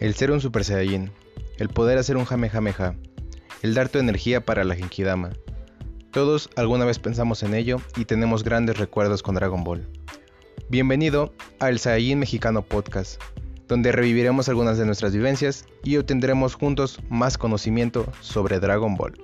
El 0.00 0.14
ser 0.14 0.30
un 0.30 0.40
Super 0.40 0.62
Saiyajin, 0.62 1.10
el 1.58 1.70
poder 1.70 1.98
hacer 1.98 2.16
un 2.16 2.24
Jamejameja, 2.24 2.94
el 3.62 3.74
dar 3.74 3.88
tu 3.88 3.98
energía 3.98 4.44
para 4.44 4.62
la 4.62 4.76
Genkidama. 4.76 5.30
Todos 6.12 6.50
alguna 6.54 6.84
vez 6.84 7.00
pensamos 7.00 7.42
en 7.42 7.52
ello 7.52 7.78
y 7.96 8.04
tenemos 8.04 8.44
grandes 8.44 8.78
recuerdos 8.78 9.24
con 9.24 9.34
Dragon 9.34 9.64
Ball. 9.64 9.88
Bienvenido 10.68 11.34
al 11.58 11.80
Saiyajin 11.80 12.20
Mexicano 12.20 12.62
Podcast, 12.62 13.20
donde 13.66 13.90
reviviremos 13.90 14.48
algunas 14.48 14.78
de 14.78 14.86
nuestras 14.86 15.12
vivencias 15.12 15.64
y 15.82 15.96
obtendremos 15.96 16.54
juntos 16.54 17.00
más 17.08 17.36
conocimiento 17.36 18.06
sobre 18.20 18.60
Dragon 18.60 18.94
Ball. 18.94 19.20